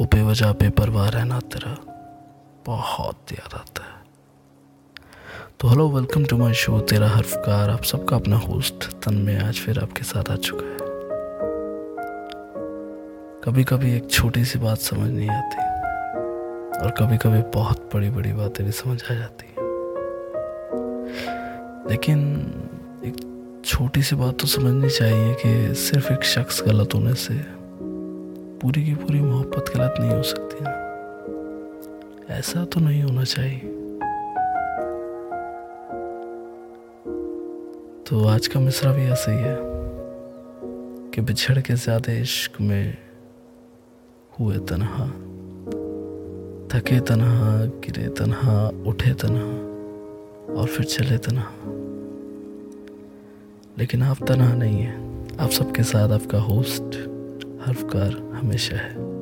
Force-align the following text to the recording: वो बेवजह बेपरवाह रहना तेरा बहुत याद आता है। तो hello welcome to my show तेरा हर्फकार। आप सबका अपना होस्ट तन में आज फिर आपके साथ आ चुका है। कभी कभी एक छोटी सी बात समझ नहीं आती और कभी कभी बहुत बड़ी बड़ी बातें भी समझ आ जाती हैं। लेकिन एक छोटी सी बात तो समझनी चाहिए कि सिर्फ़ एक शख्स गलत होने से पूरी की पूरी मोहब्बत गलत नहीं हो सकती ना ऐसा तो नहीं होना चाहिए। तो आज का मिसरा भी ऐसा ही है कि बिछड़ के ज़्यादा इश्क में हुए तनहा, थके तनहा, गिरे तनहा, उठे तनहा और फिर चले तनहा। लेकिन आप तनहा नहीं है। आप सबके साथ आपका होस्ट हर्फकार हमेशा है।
वो 0.00 0.04
बेवजह 0.04 0.52
बेपरवाह 0.52 1.08
रहना 1.08 1.40
तेरा 1.40 1.72
बहुत 2.66 3.32
याद 3.32 3.54
आता 3.54 3.82
है। 3.82 4.02
तो 5.60 5.68
hello 5.68 5.88
welcome 5.88 6.24
to 6.24 6.36
my 6.36 6.54
show 6.54 6.80
तेरा 6.80 7.08
हर्फकार। 7.08 7.70
आप 7.70 7.82
सबका 7.82 8.16
अपना 8.16 8.36
होस्ट 8.36 9.04
तन 9.04 9.14
में 9.14 9.40
आज 9.40 9.54
फिर 9.54 9.78
आपके 9.78 10.02
साथ 10.02 10.30
आ 10.30 10.36
चुका 10.36 10.66
है। 10.66 10.76
कभी 13.44 13.64
कभी 13.64 13.96
एक 13.96 14.10
छोटी 14.10 14.44
सी 14.44 14.58
बात 14.58 14.78
समझ 14.78 15.10
नहीं 15.10 15.28
आती 15.30 15.66
और 16.78 16.90
कभी 16.90 17.16
कभी 17.16 17.42
बहुत 17.50 17.90
बड़ी 17.94 18.10
बड़ी 18.10 18.32
बातें 18.32 18.66
भी 18.66 18.72
समझ 18.72 19.02
आ 19.10 19.14
जाती 19.14 19.46
हैं। 19.48 19.68
लेकिन 21.90 22.18
एक 23.04 23.16
छोटी 23.64 24.02
सी 24.02 24.16
बात 24.16 24.38
तो 24.40 24.46
समझनी 24.46 24.90
चाहिए 24.90 25.34
कि 25.34 25.74
सिर्फ़ 25.74 26.12
एक 26.12 26.24
शख्स 26.24 26.62
गलत 26.62 26.94
होने 26.94 27.14
से 27.14 27.57
पूरी 28.62 28.84
की 28.84 28.94
पूरी 28.94 29.20
मोहब्बत 29.20 29.64
गलत 29.76 29.94
नहीं 30.00 30.10
हो 30.10 30.22
सकती 30.22 30.56
ना 30.60 30.70
ऐसा 32.34 32.64
तो 32.64 32.80
नहीं 32.80 33.02
होना 33.02 33.24
चाहिए। 33.24 33.58
तो 38.06 38.24
आज 38.24 38.46
का 38.46 38.60
मिसरा 38.60 38.92
भी 38.92 39.02
ऐसा 39.02 39.32
ही 39.32 39.38
है 39.38 39.56
कि 41.14 41.20
बिछड़ 41.20 41.58
के 41.60 41.74
ज़्यादा 41.74 42.12
इश्क 42.12 42.60
में 42.60 42.96
हुए 44.40 44.58
तनहा, 44.58 45.06
थके 46.68 47.00
तनहा, 47.00 47.64
गिरे 47.84 48.08
तनहा, 48.08 48.68
उठे 48.86 49.12
तनहा 49.14 50.54
और 50.54 50.66
फिर 50.66 50.86
चले 50.86 51.18
तनहा। 51.18 51.50
लेकिन 53.78 54.02
आप 54.02 54.26
तनहा 54.28 54.54
नहीं 54.54 54.80
है। 54.80 54.96
आप 55.40 55.50
सबके 55.50 55.82
साथ 55.82 56.08
आपका 56.10 56.38
होस्ट 56.38 57.07
हर्फकार 57.68 58.32
हमेशा 58.34 58.76
है। 58.76 59.17